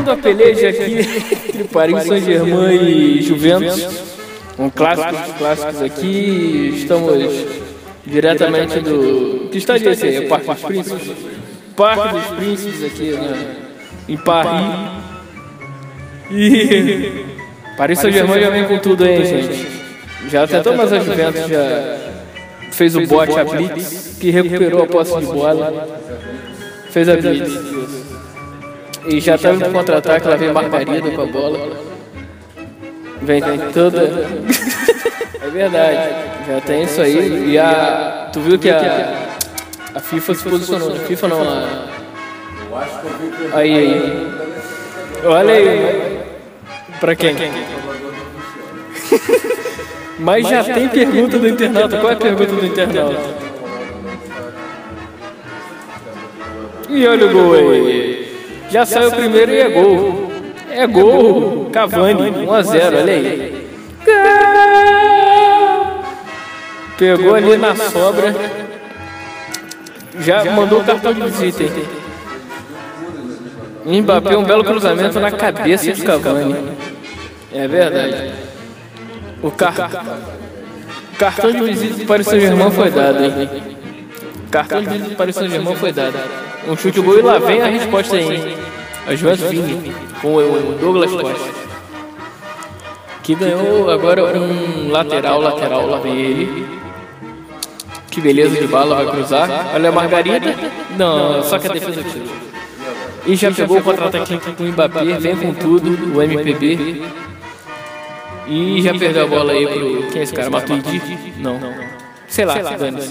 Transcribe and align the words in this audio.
Tendo 0.00 0.12
a 0.12 0.16
peleja 0.16 0.70
aqui 0.70 0.98
entre 1.48 1.64
Paris 1.64 2.04
Saint-Germain 2.04 2.88
e 2.88 3.20
Juventus, 3.20 3.86
um 4.58 4.70
clássico 4.70 5.12
dos 5.12 5.36
clássicos 5.36 5.82
aqui, 5.82 6.72
estamos 6.74 7.46
diretamente 8.06 8.80
do... 8.80 9.50
Que 9.52 9.58
estádio 9.58 9.90
é 9.90 9.92
esse 9.92 10.06
aí? 10.06 10.16
É 10.16 10.20
Parque 10.22 10.46
dos 10.46 10.62
Príncipes? 10.62 11.10
Parque 11.76 12.14
dos 12.14 12.26
Príncipes 12.28 12.84
aqui 12.84 13.10
né? 13.10 13.56
em 14.08 14.16
Paris. 14.16 14.74
E 16.30 17.26
Paris 17.76 17.98
Saint-Germain 17.98 18.40
já 18.40 18.48
vem 18.48 18.64
com 18.64 18.78
tudo 18.78 19.04
aí, 19.04 19.22
gente. 19.22 19.66
Já 20.30 20.46
tentou, 20.46 20.74
mas 20.76 20.94
a 20.94 21.00
Juventus 21.00 21.46
já 21.46 21.98
fez 22.72 22.96
o 22.96 23.06
bote 23.06 23.38
a 23.38 23.44
Blitz, 23.44 24.16
que 24.18 24.30
recuperou 24.30 24.82
a 24.82 24.86
posse 24.86 25.18
de 25.18 25.26
bola. 25.26 26.00
Fez 26.90 27.06
a 27.06 27.16
Blitz. 27.16 28.00
E 29.06 29.20
já 29.20 29.38
tá 29.38 29.52
no 29.52 29.72
contra-ataque, 29.72 30.28
lá 30.28 30.36
vem 30.36 30.52
Margarida 30.52 31.10
com 31.10 31.22
a 31.22 31.26
bola. 31.26 31.90
Vem, 33.22 33.40
vem 33.40 33.58
toda. 33.72 34.02
é 35.42 35.48
verdade. 35.48 36.14
Já 36.48 36.60
tem 36.60 36.82
isso 36.84 37.00
aí. 37.00 37.50
E 37.50 37.58
a. 37.58 38.28
Tu 38.32 38.40
viu 38.40 38.58
que 38.58 38.70
a. 38.70 39.30
A 39.94 40.00
FIFA 40.00 40.34
se 40.34 40.48
posicionou. 40.48 40.92
A 40.92 40.96
FIFA 40.96 41.28
não, 41.28 41.42
a. 41.42 41.86
Aí, 43.54 43.74
aí. 43.74 44.30
Olha 45.24 45.52
aí. 45.52 46.20
Pra 47.00 47.14
quem? 47.14 47.34
Mas 50.18 50.46
já 50.46 50.62
tem 50.64 50.88
pergunta 50.88 51.38
do 51.38 51.48
internauta. 51.48 51.98
Qual 51.98 52.10
é 52.10 52.14
a 52.14 52.18
pergunta 52.18 52.52
do 52.52 52.66
internauta? 52.66 53.40
E 56.88 57.06
olha 57.06 57.26
o 57.26 57.32
gol 57.32 57.54
aí. 57.54 58.19
Já 58.70 58.86
saiu 58.86 59.08
o 59.08 59.12
primeiro 59.12 59.50
e 59.50 59.58
é 59.58 59.68
gol. 59.68 60.32
É 60.70 60.86
gol. 60.86 61.70
Cavani, 61.72 62.30
1 62.30 62.52
a 62.52 62.62
0 62.62 62.96
olha 62.98 63.12
aí. 63.12 63.70
Pegou 66.96 67.34
ali 67.34 67.56
na 67.56 67.74
sobra. 67.74 68.34
Já 70.20 70.44
mandou 70.44 70.80
o 70.80 70.84
cartão 70.84 71.12
de 71.12 71.22
visita. 71.22 71.64
Mbappé, 73.84 74.36
um 74.36 74.44
belo 74.44 74.62
cruzamento 74.62 75.18
na 75.18 75.30
cabeça 75.30 75.92
de 75.92 76.02
Cavani. 76.02 76.54
É 77.52 77.66
verdade. 77.66 78.32
O 79.42 79.50
car... 79.50 80.04
cartão 81.18 81.50
de 81.50 81.62
visita 81.62 82.04
para 82.04 82.20
o 82.20 82.24
Saint-Germain 82.24 82.70
foi 82.70 82.90
dado, 82.90 83.24
hein? 83.24 83.50
Cartão 84.50 84.82
de 84.82 84.88
visita 84.90 85.14
para 85.16 85.30
o 85.30 85.32
Saint-Germain 85.32 85.74
foi 85.74 85.92
dado. 85.92 86.49
Um 86.70 86.76
chute 86.76 87.00
gol 87.00 87.18
e 87.18 87.22
lá 87.22 87.38
vem 87.38 87.60
a 87.60 87.66
resposta 87.66 88.14
aí? 88.14 88.56
A 89.04 89.16
Juventus 89.16 89.50
Vini 89.50 89.92
com 90.22 90.36
o 90.36 90.78
Douglas 90.80 91.10
Costa. 91.10 91.50
Que 93.24 93.34
ganhou 93.34 93.90
agora 93.90 94.22
um 94.40 94.88
lateral, 94.88 95.40
lateral, 95.40 95.86
lá 95.86 95.98
vem 95.98 96.16
ele. 96.16 96.68
Que 98.08 98.20
beleza 98.20 98.56
de 98.56 98.68
bala, 98.68 99.02
vai 99.02 99.16
cruzar. 99.16 99.72
Olha 99.74 99.88
a 99.88 99.92
Margarida. 99.92 100.54
Não, 100.96 101.42
só 101.42 101.58
que 101.58 101.66
a 101.66 101.72
defesa. 101.72 102.04
E 103.26 103.34
já 103.34 103.50
pegou 103.50 103.78
o 103.78 103.82
contra-ataque 103.82 104.38
com 104.38 104.62
o 104.62 104.66
Mbappé, 104.68 105.04
vem 105.18 105.36
com 105.36 105.52
tudo, 105.52 106.16
o 106.16 106.22
MPB. 106.22 107.02
E 108.46 108.80
já 108.80 108.94
perdeu 108.94 109.24
a 109.24 109.26
bola 109.26 109.52
aí 109.52 109.66
pro. 109.66 110.06
Quem 110.12 110.20
é 110.20 110.22
esse 110.22 110.32
cara? 110.32 110.50
Matuidi? 110.50 111.02
Não. 111.38 111.60
Sei 112.28 112.44
lá, 112.44 112.54
dane 112.54 113.02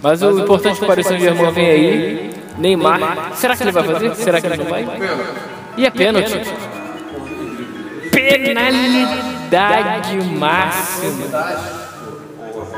Mas 0.00 0.22
o 0.22 0.38
importante 0.38 0.78
para 0.78 1.00
o 1.00 1.04
Saint-Germain 1.04 1.50
vem 1.50 1.66
aí. 1.68 2.35
Neymar. 2.58 3.32
Será 3.34 3.56
que 3.56 3.62
ele 3.62 3.72
vai 3.72 3.84
fazer? 3.84 4.14
Será 4.14 4.40
que 4.40 4.46
ele 4.46 4.56
não 4.56 4.66
vai? 4.66 4.86
E 5.76 5.86
é 5.86 5.90
pênalti. 5.90 6.40
Penalidade 8.10 10.16
máxima. 10.38 11.76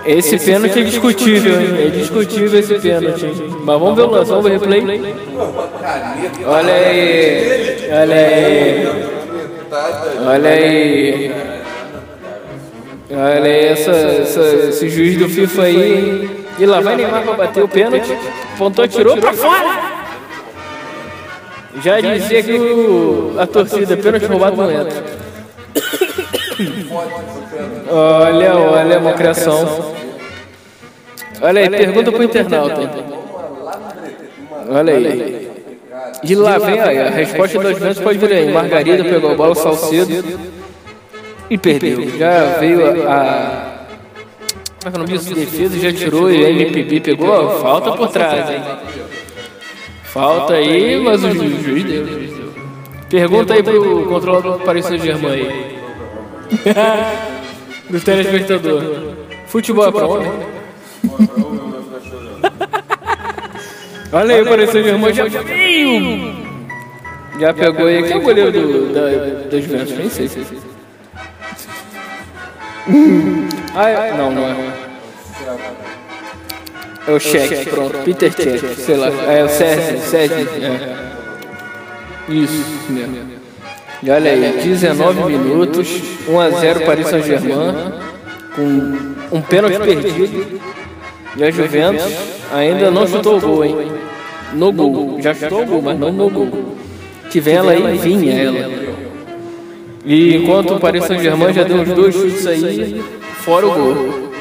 Esse 0.04 0.38
pênalti 0.38 0.80
é 0.80 0.82
discutível, 0.82 1.60
hein? 1.60 1.86
É 1.86 1.90
discutível 1.90 2.58
esse 2.58 2.74
pênalti. 2.78 3.26
Mas 3.62 3.80
vamos 3.80 3.96
ver 3.96 4.02
o 4.02 4.10
lance, 4.10 4.30
vamos 4.30 4.44
ver 4.44 4.56
o 4.56 4.60
replay. 4.60 5.14
Olha 6.46 6.72
aí. 6.72 7.88
Olha 7.92 8.16
aí. 8.16 8.88
Olha 10.26 10.50
aí. 10.50 11.30
Olha 13.10 13.44
aí 13.44 13.66
essa, 13.66 13.90
essa, 13.90 14.40
esse 14.68 14.88
juiz 14.88 15.18
do 15.18 15.28
FIFA 15.28 15.62
aí. 15.62 16.37
E 16.58 16.66
lá 16.66 16.80
vai 16.80 16.96
Neymar 16.96 17.22
pra 17.22 17.32
bater 17.34 17.62
o 17.62 17.68
pênalti. 17.68 18.16
Pontou, 18.56 18.88
tirou 18.88 19.16
pra 19.16 19.32
fora. 19.32 19.98
Já 21.82 22.00
dizia 22.00 22.42
que 22.42 22.52
o, 22.58 23.36
a 23.38 23.46
torcida 23.46 23.96
pênalti 23.96 24.26
roubado 24.26 24.56
não 24.56 24.70
entra. 24.70 25.04
Olha, 27.90 28.56
olha 28.56 28.96
a 28.96 29.00
mocriação. 29.00 29.94
Olha 31.40 31.60
aí, 31.60 31.70
pergunta 31.70 32.10
pro 32.10 32.24
internauta. 32.24 32.90
Olha 34.68 34.92
aí. 34.94 35.48
De 36.22 36.34
lá 36.34 36.58
vem 36.58 36.80
aí, 36.80 36.98
a 36.98 37.10
resposta 37.10 37.60
das 37.60 37.78
vezes 37.78 38.00
pode 38.00 38.18
vir 38.18 38.32
aí. 38.32 38.52
Margarida 38.52 39.04
pegou 39.04 39.30
a 39.30 39.34
bola, 39.34 39.54
Salcedo 39.54 40.40
e 41.48 41.56
perdeu. 41.56 42.18
Já 42.18 42.58
veio 42.58 43.08
a. 43.08 43.67
como 44.90 45.04
é 45.04 45.06
que 45.06 45.12
é 45.12 45.16
o 45.16 45.18
nome 45.18 45.18
disso? 45.18 45.34
Defesa 45.34 45.78
já 45.78 45.92
tirou 45.92 46.30
e 46.30 46.44
a 46.44 46.50
MPB 46.50 47.00
pegou 47.00 47.32
a 47.32 47.58
falta 47.60 47.92
por 47.92 48.08
trás, 48.08 48.50
hein? 48.50 48.62
Falta 50.04 50.54
aí, 50.54 50.98
mas 51.02 51.22
o 51.22 51.30
juiz, 51.32 51.62
juiz 51.62 51.84
deu. 51.84 52.06
Pergunta 53.08 53.54
aí 53.54 53.62
pro 53.62 54.06
controlador 54.06 54.58
do 54.58 54.64
Paris 54.64 54.84
Saint-Germain 54.86 55.32
aí. 55.32 55.78
Do 57.88 58.00
telespectador. 58.00 59.14
Futebol 59.46 59.88
é 59.88 59.92
pra 59.92 60.06
homem? 60.06 60.30
Olha 64.12 64.34
aí, 64.34 64.42
o 64.42 64.46
Paris 64.46 64.70
Saint-Germain 64.70 65.14
já 65.14 65.24
veio! 65.24 66.36
Já 67.40 67.54
pegou 67.54 67.86
aí. 67.86 68.02
Quem 68.02 68.12
é 68.12 68.16
o 68.16 68.20
goleiro 68.20 68.52
do, 68.52 68.92
da, 68.92 69.00
da 69.48 69.60
Juventus? 69.60 69.96
Nem 69.96 70.10
sei. 70.10 70.28
Ah, 73.74 73.88
é, 73.88 74.16
não, 74.16 74.30
não 74.30 74.44
é. 74.44 74.54
É 77.06 77.12
o 77.12 77.18
Cheque, 77.18 77.70
pronto. 77.70 77.98
Peter 78.04 78.32
Cheque, 78.32 78.80
sei 78.80 78.96
lá. 78.96 79.08
É 79.08 79.44
o 79.44 79.48
Sérgio, 79.48 79.98
Sérgio. 80.00 80.48
É. 80.62 82.32
Isso 82.32 82.86
mesmo. 82.90 83.38
E 84.02 84.10
olha 84.10 84.30
aí, 84.30 84.60
19 84.62 85.24
minutos, 85.24 85.88
1 86.28 86.40
a 86.40 86.50
0 86.50 86.80
Paris 86.84 87.08
Saint-Germain, 87.08 87.92
com 88.54 89.36
um 89.36 89.40
pênalti 89.42 89.78
perdido. 89.78 90.60
E 91.36 91.44
a 91.44 91.50
Juventus 91.50 92.12
ainda 92.52 92.90
não 92.90 93.06
chutou 93.06 93.38
o 93.38 93.40
gol, 93.40 93.64
hein? 93.64 93.76
No 94.54 94.72
gol. 94.72 95.20
Já 95.20 95.34
chutou 95.34 95.62
o 95.62 95.66
gol, 95.66 95.82
mas 95.82 95.98
não 95.98 96.12
no 96.12 96.30
gol. 96.30 96.76
Que 97.30 97.40
vem 97.40 97.54
ela 97.54 97.72
aí, 97.72 97.98
vinha 97.98 98.32
ela. 98.34 98.87
E 100.08 100.36
enquanto 100.36 100.74
o 100.74 100.80
Paris 100.80 101.04
Saint-Germain 101.04 101.52
já 101.52 101.64
deu 101.64 101.76
uns 101.76 101.88
dois 101.88 102.14
chutes 102.14 102.46
aí, 102.46 103.04
fora 103.44 103.66
o 103.66 103.70
gol. 103.70 104.32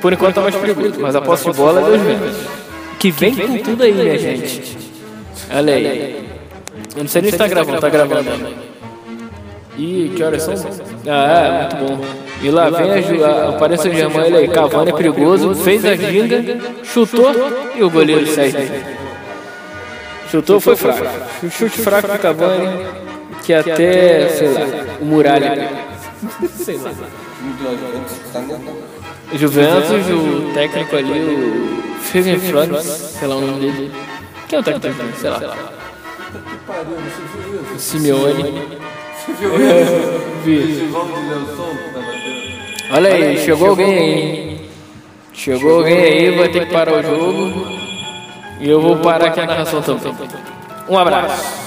Por 0.00 0.12
enquanto 0.12 0.34
tá 0.34 0.40
mais 0.40 0.56
perigoso, 0.56 1.00
mas 1.00 1.14
a 1.14 1.20
posse 1.20 1.48
de 1.48 1.56
bola 1.56 1.80
é 1.80 1.84
dos 1.84 2.00
Juventus. 2.00 2.36
Que 2.98 3.10
vem 3.12 3.36
com 3.36 3.58
tudo 3.58 3.84
aí, 3.84 3.92
minha 3.92 4.18
gente. 4.18 4.76
Olha 5.54 5.74
aí. 5.74 6.26
Eu 6.96 7.04
não 7.04 7.08
sei 7.08 7.22
nem 7.22 7.30
se 7.30 7.38
tá 7.38 7.46
gravando, 7.46 7.80
tá 7.80 7.88
gravando. 7.88 8.28
Ih, 9.78 10.10
que 10.16 10.24
horas 10.24 10.42
são? 10.42 10.54
Ah, 11.06 11.68
é, 11.70 11.76
muito 11.76 11.76
bom. 11.76 12.04
E 12.42 12.50
lá 12.50 12.68
vem 12.68 13.22
a, 13.22 13.48
a, 13.48 13.52
Paris 13.52 13.80
Saint-Germain, 13.80 14.26
ele 14.26 14.36
aí, 14.38 14.48
Cavani 14.48 14.90
é 14.90 14.94
perigoso, 14.94 15.54
fez 15.54 15.84
a 15.84 15.94
ginga, 15.94 16.58
chutou 16.82 17.32
e 17.76 17.82
o 17.84 17.90
goleiro 17.90 18.26
sai. 18.26 18.52
Chutou, 20.32 20.60
foi 20.60 20.74
fraco. 20.74 21.06
Chute 21.48 21.80
fraco 21.80 22.08
do 22.08 22.18
Cavani, 22.18 22.86
que 23.46 23.54
até, 23.54 24.28
sei 24.28 24.48
lá, 24.48 24.60
o 25.00 25.04
Muralha. 25.04 25.70
sei 26.50 26.76
lá. 26.78 26.90
Juventus, 29.32 30.08
o 30.10 30.52
técnico 30.52 30.96
ali, 30.96 31.20
o 31.20 32.00
Fergen 32.00 32.40
Flores, 32.40 32.82
sei 32.82 33.28
lá 33.28 33.36
o 33.36 33.40
nome 33.40 33.60
dele. 33.60 33.92
Quem 34.48 34.56
é 34.56 34.60
o 34.60 34.64
técnico? 34.64 34.96
Sei 35.16 35.30
lá. 35.30 35.40
O 37.72 37.78
Simeone. 37.78 38.62
Vi. 40.44 40.90
Olha 42.90 43.10
aí, 43.10 43.38
chegou 43.38 43.68
alguém 43.68 43.98
aí. 43.98 44.70
Chegou 45.32 45.76
alguém 45.76 45.98
aí, 45.98 46.36
vai 46.36 46.48
ter 46.48 46.66
que 46.66 46.72
parar 46.72 46.94
o 46.94 47.02
jogo. 47.02 47.66
E 48.60 48.68
eu 48.68 48.80
vou 48.80 48.96
parar 48.96 49.26
aqui 49.26 49.38
a 49.38 49.46
narração 49.46 49.80
também. 49.82 50.12
Um 50.88 50.98
abraço. 50.98 51.66